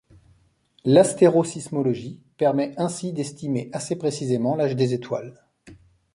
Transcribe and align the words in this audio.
L'astérosismologie 0.83 2.19
permet 2.37 2.73
ainsi 2.77 3.13
d'estimer 3.13 3.69
assez 3.71 3.95
précisément 3.95 4.55
l'âge 4.55 4.75
des 4.75 4.95
étoiles. 4.95 5.39